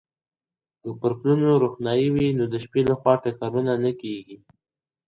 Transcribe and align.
که 0.81 0.89
پر 0.99 1.11
پلونو 1.19 1.61
روښنايي 1.63 2.07
وي، 2.13 2.27
نو 2.37 2.43
د 2.53 2.55
شپې 2.63 2.81
لخوا 2.89 3.13
ټکرونه 3.23 3.73
نه 3.83 3.91
کیږي. 4.01 4.37